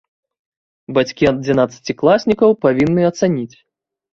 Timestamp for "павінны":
2.67-3.01